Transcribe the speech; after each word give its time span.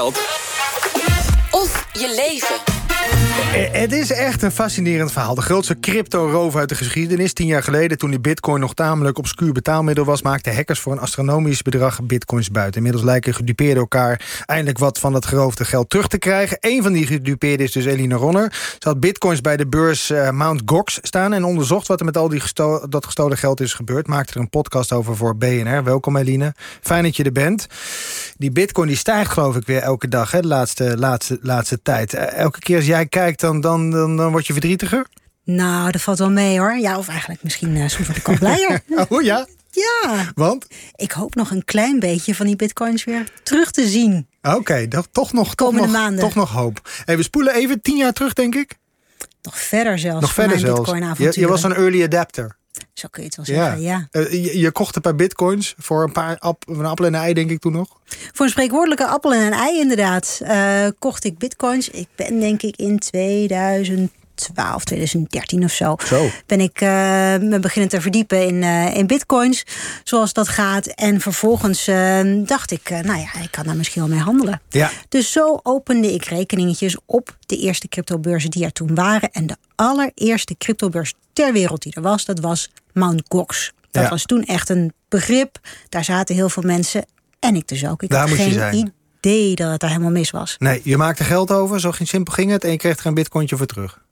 Of 0.00 1.86
je 1.92 2.08
leven. 2.14 3.23
Eh, 3.34 3.72
Het 3.72 3.92
is 3.92 4.10
echt 4.12 4.42
een 4.42 4.50
fascinerend 4.50 5.12
verhaal. 5.12 5.34
De 5.34 5.42
grootste 5.42 5.80
crypto-roof 5.80 6.56
uit 6.56 6.68
de 6.68 6.74
geschiedenis. 6.74 7.32
Tien 7.32 7.46
jaar 7.46 7.62
geleden, 7.62 7.98
toen 7.98 8.10
die 8.10 8.20
bitcoin 8.20 8.60
nog 8.60 8.74
tamelijk 8.74 9.18
obscuur 9.18 9.52
betaalmiddel 9.52 10.04
was... 10.04 10.22
maakten 10.22 10.54
hackers 10.54 10.80
voor 10.80 10.92
een 10.92 10.98
astronomisch 10.98 11.62
bedrag 11.62 12.02
bitcoins 12.02 12.50
buiten. 12.50 12.76
Inmiddels 12.76 13.04
lijken 13.04 13.34
gedupeerden 13.34 13.76
elkaar 13.76 14.42
eindelijk 14.46 14.78
wat 14.78 14.98
van 14.98 15.12
dat 15.12 15.26
geroofde 15.26 15.64
geld 15.64 15.90
terug 15.90 16.08
te 16.08 16.18
krijgen. 16.18 16.56
Een 16.60 16.82
van 16.82 16.92
die 16.92 17.06
gedupeerden 17.06 17.66
is 17.66 17.72
dus 17.72 17.84
Eline 17.84 18.14
Ronner. 18.14 18.52
Ze 18.78 18.88
had 18.88 19.00
bitcoins 19.00 19.40
bij 19.40 19.56
de 19.56 19.66
beurs 19.66 20.10
eh, 20.10 20.30
Mount 20.30 20.62
Gox 20.64 20.98
staan... 21.02 21.32
en 21.32 21.44
onderzocht 21.44 21.86
wat 21.86 21.98
er 21.98 22.06
met 22.06 22.16
al 22.16 22.28
die 22.28 22.42
dat 22.88 23.04
gestolen 23.04 23.38
geld 23.38 23.60
is 23.60 23.72
gebeurd. 23.74 24.06
Maakte 24.06 24.34
er 24.34 24.40
een 24.40 24.50
podcast 24.50 24.92
over 24.92 25.16
voor 25.16 25.36
BNR. 25.36 25.84
Welkom 25.84 26.16
Eline. 26.16 26.54
Fijn 26.80 27.02
dat 27.02 27.16
je 27.16 27.24
er 27.24 27.32
bent. 27.32 27.66
Die 28.36 28.50
bitcoin 28.50 28.88
die 28.88 28.96
stijgt 28.96 29.32
geloof 29.32 29.56
ik 29.56 29.66
weer 29.66 29.80
elke 29.80 30.08
dag, 30.08 30.30
hè, 30.30 30.40
de 30.40 30.46
laatste, 30.46 30.98
laatste, 30.98 31.38
laatste 31.42 31.82
tijd. 31.82 32.14
Eh, 32.14 32.38
elke 32.38 32.58
keer 32.58 32.76
als 32.76 32.86
jij 32.86 33.06
kijkt, 33.06 33.23
dan, 33.32 33.60
dan, 33.60 33.90
dan, 33.90 34.16
dan 34.16 34.30
word 34.30 34.46
je 34.46 34.52
verdrietiger? 34.52 35.06
Nou, 35.44 35.90
dat 35.90 36.00
valt 36.00 36.18
wel 36.18 36.30
mee 36.30 36.58
hoor. 36.58 36.76
Ja, 36.76 36.98
of 36.98 37.08
eigenlijk 37.08 37.42
misschien 37.42 37.76
uh, 37.76 37.88
soms 37.88 38.06
word 38.06 38.18
ik 38.18 38.28
al 38.28 38.38
blijer. 38.38 38.82
Oh 39.08 39.22
ja? 39.22 39.46
ja, 39.70 40.32
Want? 40.34 40.66
ik 40.94 41.12
hoop 41.12 41.34
nog 41.34 41.50
een 41.50 41.64
klein 41.64 41.98
beetje 41.98 42.34
van 42.34 42.46
die 42.46 42.56
bitcoins 42.56 43.04
weer 43.04 43.24
terug 43.42 43.70
te 43.70 43.86
zien. 43.88 44.28
Oké, 44.42 44.88
dat 44.88 45.08
toch 45.12 45.32
nog, 45.32 45.54
toch 45.54 45.68
Komende 45.68 45.86
nog, 45.86 45.96
maanden. 45.96 46.20
toch 46.20 46.34
nog 46.34 46.50
hoop. 46.50 46.88
Hey, 47.04 47.16
we 47.16 47.22
spoelen 47.22 47.54
even 47.54 47.82
tien 47.82 47.96
jaar 47.96 48.12
terug, 48.12 48.32
denk 48.32 48.54
ik. 48.54 48.76
Nog 49.42 49.58
verder 49.58 49.98
zelfs. 49.98 50.20
nog 50.20 50.32
verder 50.32 50.58
zelfs. 50.58 50.90
Je, 51.18 51.32
je 51.40 51.48
was 51.48 51.62
een 51.62 51.74
early 51.74 52.02
adapter. 52.02 52.56
Zo 52.94 53.08
kun 53.10 53.22
je 53.22 53.28
het 53.28 53.36
wel 53.36 53.46
zeggen, 53.56 53.80
ja. 53.80 54.08
Eh, 54.10 54.32
je, 54.32 54.58
je 54.58 54.70
kocht 54.70 54.96
een 54.96 55.02
paar 55.02 55.14
bitcoins 55.14 55.74
voor 55.78 56.02
een 56.02 56.12
paar 56.12 56.38
ap, 56.38 56.62
een 56.68 56.84
appel 56.84 57.04
en 57.04 57.14
een 57.14 57.20
ei, 57.20 57.34
denk 57.34 57.50
ik 57.50 57.60
toen 57.60 57.72
nog. 57.72 57.88
Voor 58.32 58.44
een 58.44 58.50
spreekwoordelijke 58.50 59.06
appel 59.06 59.34
en 59.34 59.46
een 59.46 59.52
ei 59.52 59.80
inderdaad 59.80 60.40
eh, 60.44 60.86
kocht 60.98 61.24
ik 61.24 61.38
bitcoins. 61.38 61.90
Ik 61.90 62.08
ben 62.14 62.40
denk 62.40 62.62
ik 62.62 62.76
in 62.76 62.98
2012, 62.98 64.84
2013 64.84 65.64
of 65.64 65.72
zo. 65.72 65.96
Zo. 66.06 66.28
Ben 66.46 66.60
ik 66.60 66.80
eh, 66.80 66.88
me 67.40 67.58
beginnen 67.60 67.90
te 67.90 68.00
verdiepen 68.00 68.46
in, 68.46 68.62
in 68.94 69.06
bitcoins. 69.06 69.64
Zoals 70.04 70.32
dat 70.32 70.48
gaat. 70.48 70.86
En 70.86 71.20
vervolgens 71.20 71.86
eh, 71.86 72.20
dacht 72.44 72.70
ik, 72.70 72.90
nou 72.90 73.18
ja, 73.18 73.40
ik 73.42 73.50
kan 73.50 73.64
daar 73.64 73.76
misschien 73.76 74.02
wel 74.02 74.10
mee 74.10 74.20
handelen. 74.20 74.60
Ja. 74.68 74.90
Dus 75.08 75.32
zo 75.32 75.60
opende 75.62 76.12
ik 76.12 76.24
rekeningetjes 76.24 76.96
op 77.06 77.36
de 77.46 77.56
eerste 77.56 77.88
cryptobeurzen 77.88 78.50
die 78.50 78.64
er 78.64 78.72
toen 78.72 78.94
waren. 78.94 79.30
En 79.32 79.46
de 79.46 79.56
allereerste 79.74 80.56
cryptobeurs 80.58 81.14
ter 81.32 81.52
wereld 81.52 81.82
die 81.82 81.94
er 81.94 82.02
was, 82.02 82.24
dat 82.24 82.40
was 82.40 82.70
Mt. 82.94 83.22
Gox. 83.28 83.72
Dat 83.90 84.02
Ja. 84.02 84.08
was 84.08 84.24
toen 84.24 84.44
echt 84.44 84.68
een 84.68 84.92
begrip. 85.08 85.58
Daar 85.88 86.04
zaten 86.04 86.34
heel 86.34 86.48
veel 86.48 86.62
mensen. 86.62 87.04
En 87.40 87.54
ik 87.56 87.68
dus 87.68 87.86
ook. 87.86 88.02
Ik 88.02 88.10
Daar 88.10 88.28
had 88.28 88.36
geen 88.38 88.52
zijn. 88.52 88.92
idee 89.20 89.54
dat 89.54 89.70
het 89.70 89.80
daar 89.80 89.90
helemaal 89.90 90.10
mis 90.10 90.30
was. 90.30 90.56
Nee, 90.58 90.80
je 90.84 90.96
maakte 90.96 91.24
geld 91.24 91.50
over, 91.50 91.80
zo 91.80 91.92
ging 91.92 92.08
simpel 92.08 92.32
ging 92.34 92.50
het. 92.50 92.64
En 92.64 92.70
je 92.70 92.76
kreeg 92.76 92.98
er 92.98 93.06
een 93.06 93.14
bitcointje 93.14 93.56
voor 93.56 93.66
terug. 93.66 94.02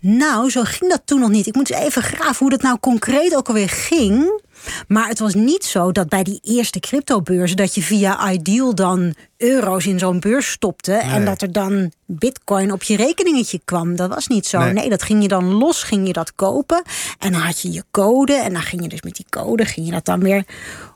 Nou, 0.00 0.50
zo 0.50 0.62
ging 0.64 0.90
dat 0.90 1.02
toen 1.04 1.20
nog 1.20 1.30
niet. 1.30 1.46
Ik 1.46 1.54
moet 1.54 1.70
eens 1.70 1.80
even 1.80 2.02
graven 2.02 2.36
hoe 2.38 2.50
dat 2.50 2.62
nou 2.62 2.78
concreet 2.80 3.36
ook 3.36 3.48
alweer 3.48 3.68
ging. 3.68 4.40
Maar 4.88 5.08
het 5.08 5.18
was 5.18 5.34
niet 5.34 5.64
zo 5.64 5.92
dat 5.92 6.08
bij 6.08 6.22
die 6.22 6.40
eerste 6.42 6.80
cryptobeurzen... 6.80 7.56
dat 7.56 7.74
je 7.74 7.82
via 7.82 8.32
Ideal 8.32 8.74
dan 8.74 9.14
euro's 9.36 9.86
in 9.86 9.98
zo'n 9.98 10.20
beurs 10.20 10.50
stopte... 10.50 10.92
en 10.92 11.24
dat 11.24 11.42
er 11.42 11.52
dan 11.52 11.92
bitcoin 12.06 12.72
op 12.72 12.82
je 12.82 12.96
rekeningetje 12.96 13.60
kwam. 13.64 13.96
Dat 13.96 14.08
was 14.08 14.26
niet 14.26 14.46
zo. 14.46 14.58
Nee. 14.58 14.72
Nee. 14.72 14.88
dat 14.88 15.02
ging 15.02 15.22
je 15.22 15.28
dan 15.28 15.44
los, 15.44 15.82
ging 15.82 16.06
je 16.06 16.12
dat 16.12 16.34
kopen. 16.34 16.82
En 17.18 17.32
dan 17.32 17.40
had 17.40 17.60
je 17.60 17.72
je 17.72 17.84
code. 17.90 18.34
En 18.34 18.52
dan 18.52 18.62
ging 18.62 18.82
je 18.82 18.88
dus 18.88 19.02
met 19.02 19.16
die 19.16 19.26
code... 19.30 19.64
ging 19.64 19.86
je 19.86 19.92
dat 19.92 20.04
dan 20.04 20.20
weer 20.20 20.44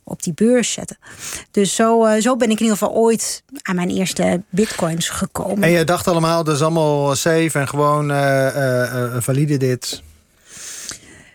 op 0.05 0.23
die 0.23 0.34
beurs 0.34 0.73
zetten. 0.73 0.98
Dus 1.51 1.75
zo, 1.75 2.05
eh, 2.05 2.20
zo 2.23 2.36
ben 2.36 2.51
ik 2.51 2.56
in 2.58 2.62
ieder 2.62 2.78
geval 2.78 2.95
ooit 2.95 3.42
aan 3.62 3.75
mijn 3.75 3.91
eerste 3.91 4.42
bitcoins 4.51 5.08
gekomen. 5.08 5.62
En 5.62 5.70
je 5.70 5.84
dacht 5.84 6.08
allemaal, 6.08 6.45
dat 6.45 6.55
is 6.55 6.62
allemaal 6.62 7.14
safe 7.14 7.58
en 7.58 7.69
gewoon 7.69 8.11
eh, 8.11 9.14
eh, 9.14 9.23
valide 9.23 9.56
dit. 9.56 10.02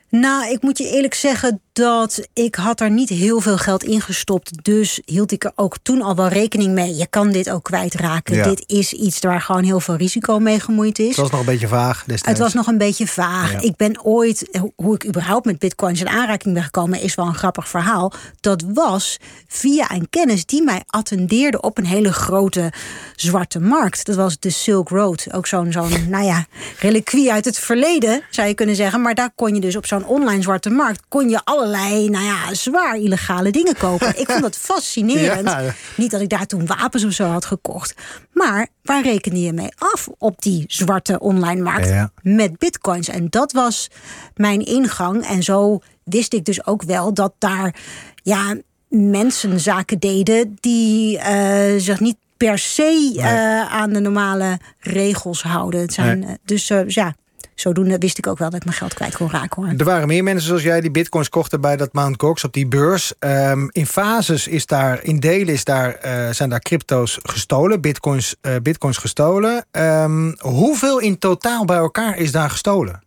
Nou, 0.09 0.51
ik 0.51 0.61
moet 0.61 0.77
je 0.77 0.89
eerlijk 0.89 1.13
zeggen 1.13 1.61
dat 1.73 2.27
ik 2.33 2.55
had 2.55 2.79
er 2.79 2.91
niet 2.91 3.09
heel 3.09 3.39
veel 3.41 3.57
geld 3.57 3.83
in 3.83 4.01
gestopt. 4.01 4.63
Dus 4.63 5.01
hield 5.05 5.31
ik 5.31 5.43
er 5.43 5.51
ook 5.55 5.75
toen 5.81 6.01
al 6.01 6.15
wel 6.15 6.27
rekening 6.27 6.73
mee. 6.73 6.95
Je 6.95 7.07
kan 7.07 7.31
dit 7.31 7.49
ook 7.49 7.63
kwijtraken. 7.63 8.35
Ja. 8.35 8.43
Dit 8.43 8.63
is 8.67 8.93
iets 8.93 9.19
waar 9.19 9.41
gewoon 9.41 9.63
heel 9.63 9.79
veel 9.79 9.95
risico 9.95 10.39
mee 10.39 10.59
gemoeid 10.59 10.99
is. 10.99 11.07
Het 11.07 11.15
was 11.17 11.29
nog 11.31 11.39
een 11.39 11.45
beetje 11.45 11.67
vaag 11.67 11.97
destijds. 11.97 12.27
Het 12.27 12.37
was 12.37 12.53
nog 12.53 12.67
een 12.67 12.77
beetje 12.77 13.07
vaag. 13.07 13.51
Ja. 13.51 13.59
Ik 13.61 13.75
ben 13.75 14.03
ooit, 14.05 14.47
ho- 14.51 14.71
hoe 14.75 14.95
ik 14.95 15.05
überhaupt 15.05 15.45
met 15.45 15.59
bitcoins 15.59 15.99
in 15.99 16.09
aanraking 16.09 16.53
ben 16.53 16.63
gekomen, 16.63 17.01
is 17.01 17.15
wel 17.15 17.25
een 17.25 17.35
grappig 17.35 17.67
verhaal. 17.69 18.13
Dat 18.39 18.63
was 18.73 19.17
via 19.47 19.91
een 19.91 20.09
kennis 20.09 20.45
die 20.45 20.63
mij 20.63 20.83
attendeerde 20.87 21.61
op 21.61 21.77
een 21.77 21.85
hele 21.85 22.13
grote 22.13 22.71
zwarte 23.15 23.59
markt. 23.59 24.05
Dat 24.05 24.15
was 24.15 24.39
de 24.39 24.49
Silk 24.49 24.89
Road. 24.89 25.27
Ook 25.33 25.47
zo'n, 25.47 25.71
zo'n 25.71 25.89
nou 26.09 26.23
ja, 26.25 26.45
reliquie 26.79 27.31
uit 27.31 27.45
het 27.45 27.57
verleden, 27.59 28.21
zou 28.29 28.47
je 28.47 28.53
kunnen 28.53 28.75
zeggen. 28.75 29.01
Maar 29.01 29.15
daar 29.15 29.31
kon 29.35 29.55
je 29.55 29.61
dus 29.61 29.75
op 29.75 29.85
zo'n 29.85 30.05
online 30.05 30.41
zwarte 30.41 30.69
markt, 30.69 31.01
kon 31.07 31.29
je 31.29 31.41
allerlei, 31.61 32.09
nou 32.09 32.23
ja, 32.25 32.53
zwaar 32.53 32.97
illegale 32.97 33.51
dingen 33.51 33.77
kopen. 33.77 34.19
Ik 34.19 34.29
vond 34.29 34.41
dat 34.41 34.57
fascinerend. 34.71 35.47
Ja. 35.47 35.73
Niet 35.97 36.11
dat 36.11 36.21
ik 36.21 36.29
daar 36.29 36.45
toen 36.45 36.65
wapens 36.65 37.03
of 37.03 37.11
zo 37.11 37.25
had 37.25 37.45
gekocht. 37.45 37.95
Maar 38.33 38.67
waar 38.83 39.03
rekende 39.03 39.41
je 39.41 39.53
mee 39.53 39.69
af 39.77 40.07
op 40.17 40.41
die 40.41 40.63
zwarte 40.67 41.19
online 41.19 41.61
markt? 41.61 41.87
Ja. 41.87 42.11
Met 42.21 42.57
bitcoins. 42.57 43.07
En 43.07 43.27
dat 43.29 43.51
was 43.51 43.87
mijn 44.35 44.65
ingang. 44.65 45.25
En 45.25 45.43
zo 45.43 45.79
wist 46.03 46.33
ik 46.33 46.45
dus 46.45 46.65
ook 46.65 46.83
wel 46.83 47.13
dat 47.13 47.33
daar 47.37 47.75
ja, 48.23 48.55
mensen 48.89 49.59
zaken 49.59 49.99
deden 49.99 50.57
die 50.59 51.17
eh, 51.19 51.79
zich 51.79 51.99
niet 51.99 52.17
per 52.37 52.57
se 52.59 53.13
eh, 53.17 53.73
aan 53.73 53.93
de 53.93 53.99
normale 53.99 54.59
regels 54.79 55.43
houden. 55.43 55.81
Het 55.81 55.93
zijn, 55.93 56.19
Nee. 56.19 56.29
eh, 56.29 56.35
dus 56.45 56.71
ja, 56.87 57.15
zodoende 57.55 57.97
wist 57.97 58.17
ik 58.17 58.27
ook 58.27 58.37
wel 58.37 58.49
dat 58.49 58.59
ik 58.59 58.65
mijn 58.65 58.77
geld 58.77 58.93
kwijt 58.93 59.15
kon 59.15 59.29
raken. 59.29 59.63
Hoor. 59.63 59.73
Er 59.77 59.85
waren 59.85 60.07
meer 60.07 60.23
mensen 60.23 60.47
zoals 60.47 60.63
jij 60.63 60.81
die 60.81 60.91
bitcoins 60.91 61.29
kochten 61.29 61.61
bij 61.61 61.77
dat 61.77 61.93
Mount 61.93 62.21
Gox 62.21 62.43
op 62.43 62.53
die 62.53 62.67
beurs. 62.67 63.13
Ehm, 63.19 63.67
in 63.71 63.85
fases 63.85 64.47
is 64.47 64.65
daar, 64.65 65.03
in 65.03 65.19
delen 65.19 65.53
is 65.53 65.63
daar, 65.63 65.93
eh, 65.93 66.29
zijn 66.29 66.49
daar 66.49 66.59
crypto's 66.59 67.19
gestolen, 67.21 67.81
bitcoins, 67.81 68.35
eh, 68.41 68.55
bitcoins 68.61 68.97
gestolen. 68.97 69.65
Ehm, 69.71 70.31
hoeveel 70.39 70.99
in 70.99 71.17
totaal 71.17 71.65
bij 71.65 71.77
elkaar 71.77 72.17
is 72.17 72.31
daar 72.31 72.49
gestolen? 72.49 73.01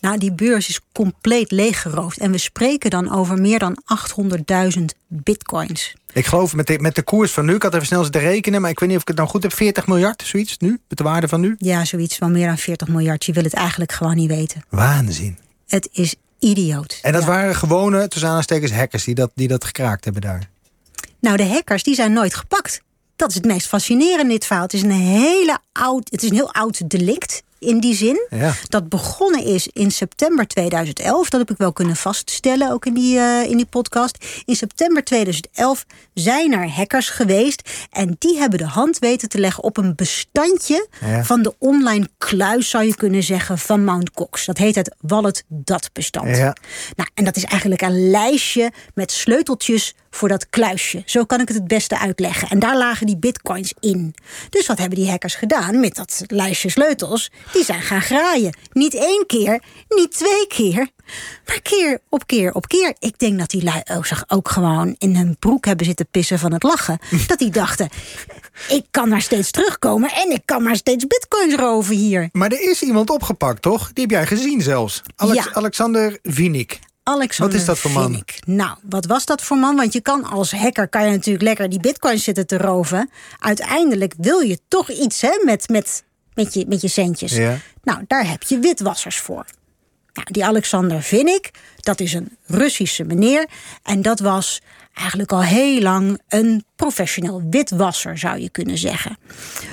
Nou, 0.00 0.18
die 0.18 0.32
beurs 0.32 0.68
is 0.68 0.80
compleet 0.92 1.50
leeggeroofd. 1.50 2.18
En 2.18 2.30
we 2.30 2.38
spreken 2.38 2.90
dan 2.90 3.12
over 3.14 3.40
meer 3.40 3.58
dan 3.58 3.76
800.000 4.78 4.84
bitcoins. 5.08 5.94
Ik 6.12 6.26
geloof 6.26 6.54
met 6.54 6.66
de, 6.66 6.78
met 6.78 6.94
de 6.94 7.02
koers 7.02 7.32
van 7.32 7.44
nu, 7.44 7.54
ik 7.54 7.62
had 7.62 7.74
even 7.74 7.86
snel 7.86 8.02
zitten 8.02 8.20
rekenen, 8.20 8.60
maar 8.60 8.70
ik 8.70 8.78
weet 8.78 8.88
niet 8.88 8.96
of 8.96 9.02
ik 9.02 9.08
het 9.08 9.16
nou 9.16 9.28
goed 9.28 9.42
heb, 9.42 9.52
40 9.52 9.86
miljard, 9.86 10.22
zoiets 10.26 10.58
nu, 10.58 10.80
met 10.88 10.98
de 10.98 11.04
waarde 11.04 11.28
van 11.28 11.40
nu? 11.40 11.54
Ja, 11.58 11.84
zoiets 11.84 12.16
van 12.16 12.32
meer 12.32 12.46
dan 12.46 12.58
40 12.58 12.88
miljard. 12.88 13.24
Je 13.24 13.32
wil 13.32 13.42
het 13.42 13.54
eigenlijk 13.54 13.92
gewoon 13.92 14.16
niet 14.16 14.28
weten. 14.28 14.64
Waanzin. 14.68 15.38
Het 15.66 15.88
is 15.92 16.14
idioot. 16.38 16.98
En 17.02 17.12
dat 17.12 17.22
Ja. 17.22 17.28
waren 17.28 17.54
gewone, 17.54 18.08
tussen 18.08 18.30
aanstekens, 18.30 18.72
hackers 18.72 19.04
die 19.04 19.14
dat, 19.14 19.30
die 19.34 19.48
dat 19.48 19.64
gekraakt 19.64 20.04
hebben 20.04 20.22
daar. 20.22 20.48
Nou, 21.20 21.36
de 21.36 21.44
hackers 21.46 21.82
die 21.82 21.94
zijn 21.94 22.12
nooit 22.12 22.34
gepakt. 22.34 22.80
Dat 23.16 23.28
is 23.28 23.34
het 23.34 23.44
meest 23.44 23.66
fascinerende 23.66 24.22
in 24.22 24.28
dit 24.28 24.44
verhaal. 24.46 24.64
Het 24.64 24.72
is 24.74 24.82
een 24.82 24.90
hele 24.90 25.58
oud, 25.72 26.08
het 26.10 26.22
is 26.22 26.28
een 26.28 26.34
heel 26.34 26.52
oud 26.52 26.90
delict 26.90 27.42
in 27.58 27.80
die 27.80 27.94
zin. 27.94 28.26
Ja. 28.30 28.54
Dat 28.68 28.88
begonnen 28.88 29.44
is 29.44 29.66
in 29.72 29.90
september 29.90 30.46
2011. 30.46 31.28
Dat 31.28 31.40
heb 31.40 31.50
ik 31.50 31.56
wel 31.56 31.72
kunnen 31.72 31.96
vaststellen, 31.96 32.70
ook 32.72 32.86
in 32.86 32.94
die, 32.94 33.18
eh, 33.18 33.50
in 33.50 33.56
die 33.56 33.66
podcast. 33.66 34.24
In 34.44 34.56
september 34.56 35.04
2011 35.04 35.84
zijn 36.14 36.52
er 36.52 36.70
hackers 36.70 37.08
geweest. 37.08 37.70
En 37.90 38.16
die 38.18 38.38
hebben 38.38 38.58
de 38.58 38.66
hand 38.66 38.98
weten 38.98 39.28
te 39.28 39.38
leggen 39.38 39.62
op 39.62 39.76
een 39.76 39.94
bestandje 39.94 40.88
Ja. 41.00 41.24
van 41.24 41.42
de 41.42 41.54
online 41.58 42.08
kluis, 42.18 42.70
zou 42.70 42.84
je 42.84 42.94
kunnen 42.94 43.22
zeggen, 43.22 43.58
van 43.58 43.84
Mount 43.84 44.10
Gox. 44.14 44.44
Dat 44.46 44.58
heet 44.58 44.74
het 44.74 44.94
Wallet 45.00 45.44
Dat 45.48 45.90
bestand. 45.92 46.36
Ja. 46.36 46.56
Nou, 46.96 47.08
en 47.14 47.24
dat 47.24 47.36
is 47.36 47.44
eigenlijk 47.44 47.82
een 47.82 48.10
lijstje 48.10 48.72
met 48.94 49.12
sleuteltjes 49.12 49.94
voor 50.10 50.28
dat 50.28 50.48
kluisje. 50.50 51.02
Zo 51.04 51.24
kan 51.24 51.40
ik 51.40 51.48
het 51.48 51.56
het 51.56 51.66
beste 51.68 51.98
uitleggen. 51.98 52.48
En 52.48 52.58
daar 52.58 52.76
lagen 52.76 53.06
die 53.06 53.16
bitcoins 53.18 53.74
in. 53.80 54.14
Dus 54.50 54.66
wat 54.66 54.78
hebben 54.78 54.98
die 54.98 55.08
hackers 55.10 55.34
gedaan 55.34 55.80
met 55.80 55.94
dat 55.94 56.22
lijstje 56.26 56.70
sleutels? 56.70 57.30
Die 57.52 57.64
zijn 57.64 57.82
gaan 57.82 58.02
graaien. 58.02 58.56
Niet 58.72 58.94
één 58.94 59.24
keer, 59.26 59.62
niet 59.88 60.12
twee 60.12 60.46
keer, 60.46 60.88
maar 61.46 61.60
keer 61.62 62.00
op 62.08 62.26
keer 62.26 62.52
op 62.54 62.66
keer. 62.68 62.94
Ik 62.98 63.18
denk 63.18 63.38
dat 63.38 63.50
die 63.50 63.62
lui 63.64 63.82
ook, 63.92 64.06
zich 64.06 64.24
ook 64.28 64.48
gewoon 64.48 64.94
in 64.98 65.16
hun 65.16 65.36
broek 65.38 65.64
hebben 65.64 65.86
zitten 65.86 66.06
pissen 66.10 66.38
van 66.38 66.52
het 66.52 66.62
lachen. 66.62 66.98
dat 67.26 67.38
die 67.38 67.50
dachten, 67.50 67.88
ik 68.68 68.84
kan 68.90 69.08
maar 69.08 69.22
steeds 69.22 69.50
terugkomen 69.50 70.10
en 70.10 70.30
ik 70.30 70.42
kan 70.44 70.62
maar 70.62 70.76
steeds 70.76 71.06
bitcoins 71.06 71.54
roven 71.54 71.96
hier. 71.96 72.28
Maar 72.32 72.52
er 72.52 72.70
is 72.70 72.82
iemand 72.82 73.10
opgepakt, 73.10 73.62
toch? 73.62 73.92
Die 73.92 74.02
heb 74.02 74.10
jij 74.10 74.26
gezien 74.26 74.60
zelfs. 74.62 75.02
Alex, 75.16 75.44
Ja. 75.44 75.50
Alexander 75.52 76.18
Vinik. 76.22 76.78
Alexander 77.02 77.54
Wat 77.54 77.60
is 77.60 77.66
dat 77.66 77.78
voor 77.78 77.90
man? 77.90 78.24
Nou, 78.46 78.76
wat 78.82 79.06
was 79.06 79.24
dat 79.24 79.42
voor 79.42 79.56
man? 79.56 79.76
Want 79.76 79.92
je 79.92 80.00
kan 80.00 80.24
als 80.24 80.52
hacker 80.52 80.88
kan 80.88 81.04
je 81.04 81.10
natuurlijk 81.10 81.44
lekker 81.44 81.68
die 81.68 81.80
bitcoins 81.80 82.24
zitten 82.24 82.46
te 82.46 82.58
roven. 82.58 83.10
Uiteindelijk 83.38 84.14
wil 84.18 84.38
je 84.38 84.58
toch 84.68 84.90
iets 84.90 85.20
hè, 85.20 85.40
met, 85.44 85.68
met, 85.68 86.04
met, 86.36 86.54
je, 86.54 86.64
met 86.68 86.80
je 86.80 86.88
centjes. 86.88 87.32
Ja. 87.32 87.58
Nou, 87.82 88.04
daar 88.06 88.28
heb 88.28 88.42
je 88.42 88.58
witwassers 88.58 89.18
voor. 89.18 89.44
Nou, 90.12 90.28
die 90.30 90.44
Alexander 90.44 91.02
Vinnik, 91.02 91.50
Dat 91.76 92.00
is 92.00 92.12
een 92.12 92.36
Russische 92.46 93.04
meneer. 93.04 93.46
En 93.82 94.02
dat 94.02 94.20
was 94.20 94.60
eigenlijk 94.94 95.32
al 95.32 95.42
heel 95.42 95.80
lang 95.80 96.20
een 96.28 96.64
professioneel 96.76 97.42
witwasser, 97.50 98.18
zou 98.18 98.40
je 98.40 98.50
kunnen 98.50 98.78
zeggen. 98.78 99.18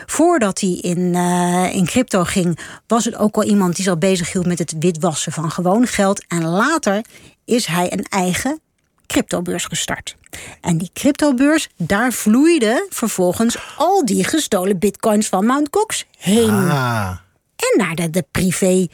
Voordat 0.05 0.59
hij 0.59 0.69
in, 0.69 0.99
uh, 0.99 1.69
in 1.73 1.85
crypto 1.85 2.23
ging, 2.23 2.59
was 2.87 3.05
het 3.05 3.15
ook 3.15 3.35
al 3.35 3.43
iemand 3.43 3.75
die 3.75 3.83
zich 3.83 3.93
al 3.93 3.99
bezig 3.99 4.31
hield 4.31 4.45
met 4.45 4.59
het 4.59 4.75
witwassen 4.79 5.31
van 5.31 5.51
gewoon 5.51 5.87
geld. 5.87 6.25
En 6.27 6.45
later 6.45 7.05
is 7.45 7.65
hij 7.65 7.93
een 7.93 8.05
eigen 8.09 8.59
cryptobeurs 9.07 9.65
gestart. 9.65 10.15
En 10.61 10.77
die 10.77 10.89
cryptobeurs, 10.93 11.69
daar 11.77 12.13
vloeiden 12.13 12.87
vervolgens 12.89 13.57
al 13.77 14.05
die 14.05 14.23
gestolen 14.23 14.79
bitcoins 14.79 15.27
van 15.27 15.45
Mt. 15.45 15.67
Gox 15.71 16.05
heen. 16.17 16.49
Ah. 16.49 17.17
En 17.55 17.77
naar 17.77 17.95
de, 17.95 18.09
de 18.09 18.25
privé 18.31 18.87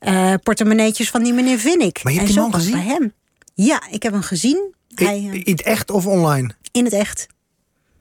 uh, 0.00 0.34
portemonneetjes 0.42 1.10
van 1.10 1.22
die 1.22 1.32
meneer 1.32 1.58
Vinnik. 1.58 2.02
Maar 2.02 2.12
je 2.12 2.18
hebt 2.18 2.30
en 2.30 2.36
zo 2.36 2.44
het 2.46 2.54
gezien? 2.54 2.72
bij 2.72 2.82
hem. 2.84 3.12
Ja, 3.54 3.82
ik 3.90 4.02
heb 4.02 4.12
hem 4.12 4.22
gezien. 4.22 4.74
Hij, 4.94 5.18
In, 5.18 5.24
uh, 5.34 5.34
in 5.34 5.52
het 5.52 5.62
echt 5.62 5.90
of 5.90 6.06
online? 6.06 6.50
in 6.72 6.84
het 6.84 6.92
echt. 6.92 7.26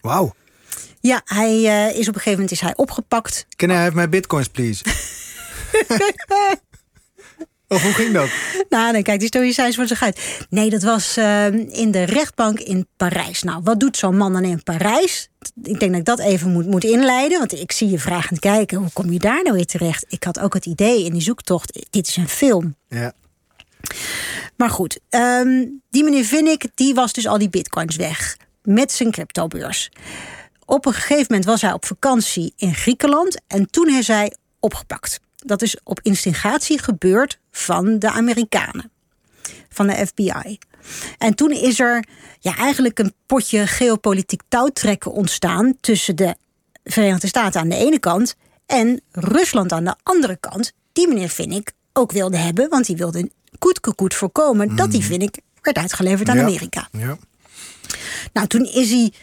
Wauw. 0.01 0.33
Ja, 1.00 1.21
hij 1.25 1.53
uh, 1.57 1.88
is 1.89 2.07
op 2.07 2.15
een 2.15 2.21
gegeven 2.21 2.31
moment 2.31 2.51
is 2.51 2.60
hij 2.60 2.75
opgepakt. 2.75 3.45
Can 3.56 3.69
I 3.69 3.74
have 3.74 3.95
my 3.95 4.10
bitcoins, 4.10 4.48
please? 4.48 4.83
of 7.68 7.81
hoe 7.84 7.94
ging 7.94 8.14
dat? 8.14 8.30
Nou, 8.69 8.92
dan 8.92 9.04
kijk, 9.04 9.19
die 9.19 9.28
stoïcijns 9.28 9.75
voor 9.75 9.88
zich 9.88 10.02
uit. 10.02 10.46
Nee, 10.50 10.69
dat 10.69 10.84
was 10.84 11.18
uh, 11.18 11.46
in 11.54 11.92
de 11.92 12.04
rechtbank 12.04 12.60
in 12.60 12.88
Parijs. 12.98 13.44
Nou, 13.44 13.62
wat 13.64 13.80
doet 13.80 13.98
zo'n 13.98 14.18
man 14.18 14.34
dan 14.34 14.44
in 14.44 14.64
Parijs? 14.64 15.30
Ik 15.64 15.80
denk 15.80 15.92
dat 15.92 16.00
ik 16.00 16.06
dat 16.06 16.19
even 16.19 16.52
moet, 16.52 16.66
moet 16.66 16.84
inleiden. 16.84 17.38
Want 17.38 17.54
ik 17.54 17.72
zie 17.72 17.90
je 17.90 18.00
vragend 18.00 18.40
kijken. 18.40 18.78
Hoe 18.78 18.92
kom 18.94 19.12
je 19.12 19.19
daar 19.19 19.44
nou 19.44 19.56
weer 19.56 19.66
terecht? 19.66 20.06
Ik 20.08 20.24
had 20.24 20.40
ook 20.40 20.54
het 20.54 20.66
idee 20.66 21.04
in 21.04 21.14
die 21.14 21.22
zoektocht. 21.22 21.88
Dit 21.90 22.08
is 22.08 22.16
een 22.16 22.28
film. 22.28 22.75
Ja. 22.88 23.14
Maar 24.56 24.70
goed, 24.70 25.00
um, 25.10 25.81
die 25.90 26.04
meneer 26.04 26.25
Vinnik, 26.25 26.68
die 26.75 26.94
was 26.94 27.13
dus 27.13 27.28
al 27.28 27.38
die 27.38 27.50
bitcoins 27.50 27.96
weg. 27.96 28.38
Met 28.62 28.92
zijn 28.92 29.12
cryptobeurs. 29.12 29.90
Op 30.66 30.86
een 30.86 30.94
gegeven 30.94 31.25
moment 31.30 31.46
was 31.46 31.62
hij 31.62 31.74
op 31.74 31.86
vakantie 31.86 32.54
in 32.58 32.75
Griekenland. 32.75 33.42
En 33.48 33.70
toen 33.70 33.90
is 33.90 34.08
hij 34.08 34.34
opgepakt. 34.60 35.20
Dat 35.45 35.62
is 35.62 35.78
op 35.84 36.00
instigatie 36.01 36.80
gebeurd 36.80 37.39
van 37.51 38.00
de 38.00 38.12
Amerikanen. 38.12 38.92
Van 39.69 39.88
de 39.88 40.06
FBI. 40.07 40.57
En 41.18 41.36
toen 41.36 41.51
is 41.51 41.80
er 41.80 42.06
ja, 42.39 42.56
eigenlijk 42.56 43.00
een 43.00 43.13
potje 43.25 43.68
geopolitiek 43.68 44.42
touwtrekken 44.48 45.12
ontstaan... 45.12 45.78
tussen 45.81 46.16
de 46.16 46.36
Verenigde 46.84 47.28
Staten 47.28 47.62
aan 47.62 47.69
de 47.69 47.75
ene 47.75 48.00
kant... 48.00 48.36
en 48.66 49.01
Rusland 49.12 49.72
aan 49.72 49.84
de 49.84 49.95
andere 50.04 50.38
kant. 50.39 50.74
Die 50.94 51.07
meneer 51.07 51.30
Vinnik 51.30 51.72
ook 51.94 52.12
wilde 52.12 52.38
hebben. 52.38 52.69
Want 52.69 52.86
die 52.86 52.98
wilde 52.98 53.30
koetkekoet 53.60 54.13
voorkomen... 54.13 54.69
Mm. 54.69 54.75
dat 54.75 54.92
die 54.92 55.04
Vinnik 55.04 55.39
werd 55.62 55.78
uitgeleverd 55.78 56.30
aan 56.30 56.38
ja. 56.38 56.44
Amerika. 56.44 56.88
Ja. 56.92 57.18
Nou, 58.34 58.48
toen 58.48 58.66
is 58.66 58.89
hij... 58.89 59.13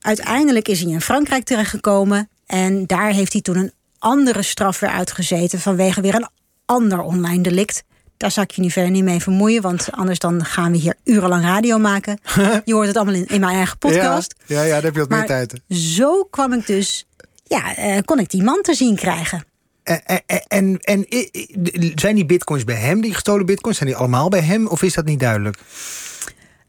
Uiteindelijk 0.00 0.68
is 0.68 0.80
hij 0.80 0.90
in 0.90 1.00
Frankrijk 1.00 1.44
terechtgekomen... 1.44 2.28
en 2.46 2.86
daar 2.86 3.12
heeft 3.12 3.32
hij 3.32 3.42
toen 3.42 3.56
een 3.56 3.72
andere 4.02 4.42
straf 4.42 4.80
weer 4.80 4.90
uitgezeten 4.90 5.60
vanwege 5.60 6.00
weer 6.00 6.14
een 6.14 6.28
ander 6.64 7.00
online 7.00 7.42
delict. 7.42 7.84
Daar 8.16 8.30
zal 8.30 8.42
ik 8.42 8.50
je 8.50 8.62
nu 8.62 8.70
verder 8.70 8.90
niet 8.90 9.04
mee 9.04 9.20
vermoeien, 9.20 9.62
want 9.62 9.88
anders 9.90 10.18
dan 10.18 10.44
gaan 10.44 10.72
we 10.72 10.78
hier 10.78 10.94
urenlang 11.04 11.44
radio 11.44 11.78
maken. 11.78 12.18
Je 12.64 12.74
hoort 12.74 12.86
het 12.86 12.96
allemaal 12.96 13.14
in, 13.14 13.26
in 13.26 13.40
mijn 13.40 13.56
eigen 13.56 13.78
podcast. 13.78 14.34
Ja, 14.46 14.56
ja, 14.56 14.62
ja 14.62 14.72
daar 14.72 14.82
heb 14.82 14.94
je 14.94 15.00
wat 15.00 15.08
maar 15.08 15.18
meer 15.18 15.28
tijd. 15.28 15.60
Zo 15.68 16.24
kwam 16.24 16.52
ik 16.52 16.66
dus, 16.66 17.06
ja, 17.44 17.78
uh, 17.78 17.98
kon 18.04 18.18
ik 18.18 18.30
die 18.30 18.42
man 18.42 18.62
te 18.62 18.74
zien 18.74 18.96
krijgen. 18.96 19.44
En, 19.82 20.04
en, 20.06 20.22
en, 20.48 20.78
en, 20.80 21.06
zijn 21.94 22.14
die 22.14 22.26
bitcoins 22.26 22.64
bij 22.64 22.76
hem, 22.76 23.00
die 23.00 23.14
gestolen 23.14 23.46
bitcoins, 23.46 23.76
zijn 23.76 23.88
die 23.88 23.98
allemaal 23.98 24.28
bij 24.28 24.40
hem 24.40 24.66
of 24.66 24.82
is 24.82 24.94
dat 24.94 25.04
niet 25.04 25.20
duidelijk? 25.20 25.58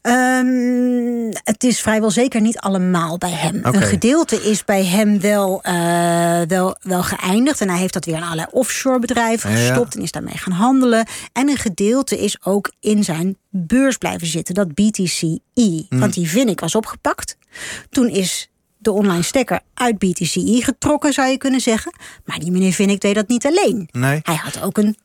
Um, 0.08 1.30
het 1.44 1.64
is 1.64 1.82
vrijwel 1.82 2.12
zeker 2.12 2.42
niet 2.42 2.58
allemaal 2.58 3.18
bij 3.18 3.32
hem. 3.32 3.58
Okay. 3.58 3.74
Een 3.74 3.82
gedeelte 3.82 4.36
is 4.36 4.66
bij 4.66 4.86
hem 4.86 5.20
wel, 5.20 5.62
uh, 5.66 6.42
wel, 6.42 6.78
wel 6.82 7.04
geëindigd. 7.04 7.62
En 7.62 7.70
hij 7.70 7.80
heeft 7.80 7.94
dat 7.94 8.06
weer 8.06 8.16
in 8.16 8.24
allerlei 8.24 8.48
offshore 8.52 9.00
bedrijven 9.00 9.50
ja, 9.50 9.56
gestopt 9.56 9.94
ja. 9.94 10.00
en 10.00 10.06
is 10.06 10.12
daarmee 10.12 10.38
gaan 10.38 10.54
handelen. 10.54 11.08
En 11.34 11.50
een 11.50 11.58
gedeelte 11.58 12.20
is 12.20 12.46
ook 12.46 12.72
in 12.80 13.04
zijn 13.04 13.38
beurs 13.50 13.98
blijven 13.98 14.28
zitten, 14.28 14.54
dat 14.54 14.74
BTCE. 14.74 15.40
Mm. 15.54 16.00
Want 16.00 16.14
die 16.14 16.30
vind 16.30 16.50
ik 16.50 16.60
was 16.60 16.76
opgepakt. 16.76 17.38
Toen 17.90 18.08
is 18.10 18.50
de 18.78 18.92
online 18.92 19.24
stekker 19.24 19.60
uit 19.74 19.98
BTCE 19.98 20.60
getrokken, 20.64 21.14
zou 21.14 21.30
je 21.30 21.38
kunnen 21.38 21.62
zeggen. 21.62 21.94
Maar 22.26 22.40
die 22.40 22.52
meneer 22.52 22.74
Vinnik 22.74 23.02
deed 23.02 23.16
dat 23.16 23.28
niet 23.28 23.46
alleen. 23.46 23.90
Nee. 23.92 24.20
Hij 24.24 24.36
had 24.36 24.62
ook 24.62 24.78
een 24.78 24.98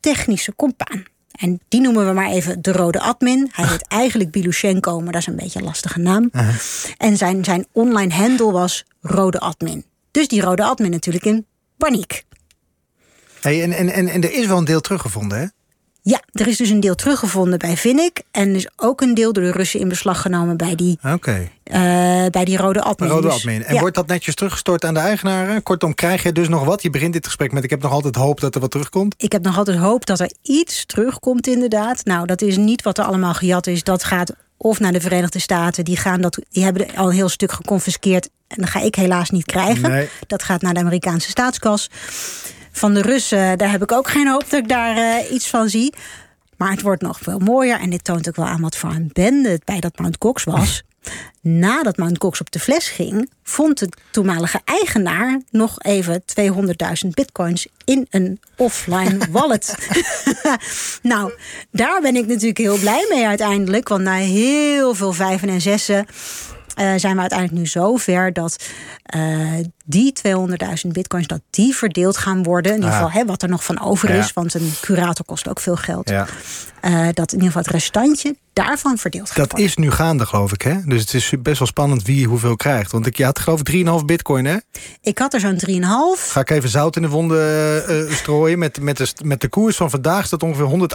technische 0.00 0.54
compaan. 0.56 1.04
En 1.36 1.60
die 1.68 1.80
noemen 1.80 2.06
we 2.06 2.12
maar 2.12 2.30
even 2.30 2.62
de 2.62 2.72
rode 2.72 3.00
admin. 3.00 3.48
Hij 3.52 3.66
heet 3.66 3.88
eigenlijk 3.88 4.30
Bilushenko, 4.30 5.00
maar 5.00 5.12
dat 5.12 5.20
is 5.20 5.26
een 5.26 5.36
beetje 5.36 5.58
een 5.58 5.64
lastige 5.64 5.98
naam. 5.98 6.28
Uh 6.32 6.42
-huh. 6.42 6.54
En 6.96 7.16
zijn, 7.16 7.44
zijn 7.44 7.66
online 7.72 8.14
handle 8.14 8.52
was 8.52 8.84
rode 9.00 9.40
admin. 9.40 9.84
Dus 10.10 10.28
die 10.28 10.40
rode 10.40 10.64
admin 10.64 10.90
natuurlijk 10.90 11.24
in 11.24 11.46
paniek. 11.76 12.24
Hey, 13.40 13.62
en, 13.62 13.72
en, 13.72 13.88
en, 13.88 14.08
en 14.08 14.22
er 14.22 14.32
is 14.32 14.46
wel 14.46 14.58
een 14.58 14.64
deel 14.64 14.80
teruggevonden, 14.80 15.38
hè? 15.38 15.46
Ja, 16.08 16.22
er 16.32 16.46
is 16.46 16.56
dus 16.56 16.70
een 16.70 16.80
deel 16.80 16.94
teruggevonden 16.94 17.58
bij 17.58 17.76
Vinnik. 17.76 18.22
En 18.30 18.54
is 18.54 18.68
ook 18.76 19.00
een 19.00 19.14
deel 19.14 19.32
door 19.32 19.44
de 19.44 19.50
Russen 19.50 19.80
in 19.80 19.88
beslag 19.88 20.20
genomen 20.20 20.56
bij 20.56 20.74
die, 20.74 20.98
okay. 21.02 21.50
uh, 21.64 22.30
bij 22.30 22.44
die 22.44 22.56
rode 22.56 22.82
admin. 22.82 23.08
Rode 23.08 23.26
dus, 23.26 23.36
admin. 23.36 23.64
En 23.64 23.74
ja. 23.74 23.80
wordt 23.80 23.94
dat 23.94 24.06
netjes 24.06 24.34
teruggestort 24.34 24.84
aan 24.84 24.94
de 24.94 25.00
eigenaren? 25.00 25.62
Kortom, 25.62 25.94
krijg 25.94 26.22
je 26.22 26.32
dus 26.32 26.48
nog 26.48 26.64
wat? 26.64 26.82
Je 26.82 26.90
begint 26.90 27.12
dit 27.12 27.26
gesprek 27.26 27.52
met 27.52 27.64
ik 27.64 27.70
heb 27.70 27.82
nog 27.82 27.92
altijd 27.92 28.14
hoop 28.14 28.40
dat 28.40 28.54
er 28.54 28.60
wat 28.60 28.70
terugkomt. 28.70 29.14
Ik 29.18 29.32
heb 29.32 29.42
nog 29.42 29.58
altijd 29.58 29.78
hoop 29.78 30.06
dat 30.06 30.20
er 30.20 30.30
iets 30.42 30.86
terugkomt 30.86 31.46
inderdaad. 31.46 32.04
Nou, 32.04 32.26
dat 32.26 32.42
is 32.42 32.56
niet 32.56 32.82
wat 32.82 32.98
er 32.98 33.04
allemaal 33.04 33.34
gejat 33.34 33.66
is. 33.66 33.82
Dat 33.82 34.04
gaat 34.04 34.32
of 34.56 34.80
naar 34.80 34.92
de 34.92 35.00
Verenigde 35.00 35.38
Staten. 35.38 35.84
Die, 35.84 35.96
gaan 35.96 36.20
dat, 36.20 36.38
die 36.50 36.64
hebben 36.64 36.86
al 36.96 37.08
een 37.08 37.14
heel 37.14 37.28
stuk 37.28 37.52
geconfiskeerd. 37.52 38.28
En 38.48 38.56
dat 38.60 38.70
ga 38.70 38.80
ik 38.80 38.94
helaas 38.94 39.30
niet 39.30 39.46
krijgen. 39.46 39.90
Nee. 39.90 40.08
Dat 40.26 40.42
gaat 40.42 40.62
naar 40.62 40.74
de 40.74 40.80
Amerikaanse 40.80 41.30
staatskas. 41.30 41.90
Van 42.76 42.94
de 42.94 43.02
Russen, 43.02 43.58
daar 43.58 43.70
heb 43.70 43.82
ik 43.82 43.92
ook 43.92 44.08
geen 44.08 44.28
hoop 44.28 44.50
dat 44.50 44.60
ik 44.60 44.68
daar 44.68 44.96
uh, 44.96 45.32
iets 45.32 45.48
van 45.48 45.68
zie. 45.68 45.94
Maar 46.56 46.70
het 46.70 46.82
wordt 46.82 47.02
nog 47.02 47.18
veel 47.18 47.38
mooier. 47.38 47.80
En 47.80 47.90
dit 47.90 48.04
toont 48.04 48.28
ook 48.28 48.36
wel 48.36 48.46
aan 48.46 48.60
wat 48.60 48.76
voor 48.76 48.90
een 48.90 49.10
bende 49.12 49.48
het 49.48 49.64
bij 49.64 49.80
dat 49.80 49.98
Mount 49.98 50.18
Cox 50.18 50.44
was. 50.44 50.82
Nadat 51.40 51.96
Mount 51.96 52.18
Cox 52.18 52.40
op 52.40 52.50
de 52.50 52.58
fles 52.58 52.88
ging, 52.88 53.30
vond 53.42 53.78
de 53.78 53.88
toenmalige 54.10 54.60
eigenaar 54.64 55.40
nog 55.50 55.82
even 55.82 56.22
200.000 56.40 57.08
bitcoins 57.10 57.66
in 57.84 58.06
een 58.10 58.40
offline 58.56 59.18
wallet. 59.30 59.76
nou, 61.02 61.32
daar 61.70 62.00
ben 62.00 62.16
ik 62.16 62.26
natuurlijk 62.26 62.58
heel 62.58 62.78
blij 62.78 63.06
mee 63.08 63.26
uiteindelijk. 63.26 63.88
Want 63.88 64.02
na 64.02 64.14
heel 64.14 64.94
veel 64.94 65.12
vijven 65.12 65.48
en 65.48 65.60
zessen. 65.60 66.06
Uh, 66.76 66.92
zijn 66.96 67.14
we 67.14 67.20
uiteindelijk 67.20 67.58
nu 67.58 67.66
zover 67.66 68.32
dat 68.32 68.64
uh, 69.14 69.52
die 69.84 70.12
200.000 70.28 70.88
bitcoins 70.92 71.26
dat 71.26 71.40
die 71.50 71.74
verdeeld 71.74 72.16
gaan 72.16 72.42
worden. 72.42 72.72
In 72.72 72.78
ieder 72.78 72.92
geval, 72.92 73.08
ah. 73.08 73.14
hè, 73.14 73.24
wat 73.24 73.42
er 73.42 73.48
nog 73.48 73.64
van 73.64 73.80
over 73.80 74.10
is, 74.10 74.26
ja. 74.26 74.30
want 74.34 74.54
een 74.54 74.72
curator 74.80 75.24
kost 75.24 75.48
ook 75.48 75.60
veel 75.60 75.76
geld. 75.76 76.08
Ja. 76.08 76.26
Uh, 76.82 77.08
dat 77.12 77.32
in 77.32 77.38
ieder 77.38 77.46
geval 77.46 77.62
het 77.62 77.70
restantje 77.70 78.36
daarvan 78.52 78.98
verdeeld 78.98 79.28
gaat 79.28 79.36
dat 79.36 79.50
worden. 79.50 79.68
is 79.68 79.76
nu 79.76 79.90
gaande, 79.90 80.26
geloof 80.26 80.52
ik. 80.52 80.62
Hè? 80.62 80.74
Dus 80.84 81.00
het 81.00 81.14
is 81.14 81.32
best 81.42 81.58
wel 81.58 81.68
spannend 81.68 82.02
wie 82.02 82.26
hoeveel 82.26 82.56
krijgt. 82.56 82.92
Want 82.92 83.06
ik, 83.06 83.16
je 83.16 83.24
had 83.24 83.38
geloof 83.38 83.60
ik 83.60 83.86
3,5 84.00 84.04
bitcoin, 84.04 84.44
hè? 84.44 84.56
Ik 85.00 85.18
had 85.18 85.34
er 85.34 85.40
zo'n 85.40 85.60
3,5. 85.68 86.30
Ga 86.30 86.40
ik 86.40 86.50
even 86.50 86.68
zout 86.68 86.96
in 86.96 87.02
de 87.02 87.08
wonden 87.08 88.14
strooien. 88.14 88.58
Met, 88.58 88.80
met, 88.80 88.96
de, 88.96 89.12
met 89.24 89.40
de 89.40 89.48
koers 89.48 89.76
van 89.76 89.90
vandaag 89.90 90.26
staat 90.26 90.42
ongeveer 90.42 90.88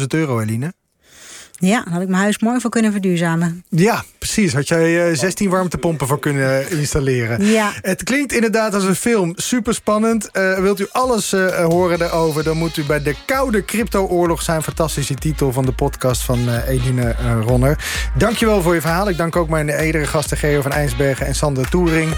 168.000 0.00 0.06
euro, 0.06 0.40
Eline. 0.40 0.72
Ja, 1.58 1.82
dan 1.84 1.92
had 1.92 2.02
ik 2.02 2.08
mijn 2.08 2.22
huis 2.22 2.38
mooi 2.38 2.60
voor 2.60 2.70
kunnen 2.70 2.92
verduurzamen. 2.92 3.64
Ja, 3.68 4.04
precies. 4.18 4.52
Had 4.52 4.68
jij 4.68 5.10
uh, 5.10 5.16
16 5.16 5.50
warmtepompen 5.50 6.06
voor 6.06 6.18
kunnen 6.18 6.70
installeren. 6.70 7.44
Ja. 7.44 7.72
Het 7.80 8.02
klinkt 8.02 8.32
inderdaad 8.32 8.74
als 8.74 8.84
een 8.84 8.94
film. 8.94 9.32
Super 9.36 9.74
spannend. 9.74 10.28
Uh, 10.32 10.58
wilt 10.58 10.80
u 10.80 10.86
alles 10.90 11.32
uh, 11.32 11.64
horen 11.64 11.98
daarover, 11.98 12.44
dan 12.44 12.56
moet 12.56 12.76
u 12.76 12.84
bij 12.84 13.02
De 13.02 13.14
Koude 13.26 13.64
Crypto-oorlog 13.64 14.42
zijn. 14.42 14.62
Fantastische 14.62 15.14
titel 15.14 15.52
van 15.52 15.64
de 15.64 15.72
podcast 15.72 16.22
van 16.22 16.48
Eline 16.48 17.14
Ronner. 17.46 17.78
Dankjewel 18.14 18.62
voor 18.62 18.74
je 18.74 18.80
verhaal. 18.80 19.08
Ik 19.08 19.16
dank 19.16 19.36
ook 19.36 19.48
mijn 19.48 19.68
edere 19.68 20.06
gasten 20.06 20.36
Geo 20.36 20.62
van 20.62 20.72
Einsbergen 20.72 21.26
en 21.26 21.34
Sander 21.34 21.68
Toering. 21.68 22.10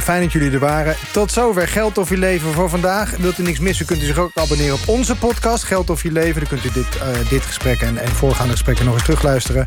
fijn 0.00 0.22
dat 0.22 0.32
jullie 0.32 0.50
er 0.50 0.58
waren. 0.58 0.96
Tot 1.12 1.32
zover 1.32 1.68
Geld 1.68 1.98
of 1.98 2.10
Je 2.10 2.18
Leven 2.18 2.52
voor 2.52 2.68
vandaag. 2.68 3.16
Wilt 3.16 3.38
u 3.38 3.42
niks 3.42 3.58
missen, 3.58 3.86
kunt 3.86 4.02
u 4.02 4.04
zich 4.04 4.18
ook 4.18 4.30
abonneren 4.34 4.74
op 4.74 4.88
onze 4.88 5.16
podcast 5.16 5.64
Geld 5.64 5.90
of 5.90 6.02
Je 6.02 6.12
Leven. 6.12 6.40
Dan 6.40 6.48
kunt 6.48 6.64
u 6.64 6.70
dit, 6.72 6.98
dit 7.30 7.42
gesprek 7.42 7.80
en, 7.80 7.98
en 7.98 8.08
voorgaande 8.08 8.56
gesprekken 8.66 8.84
nog 8.84 8.94
eens 8.94 9.04
terugluisteren. 9.04 9.66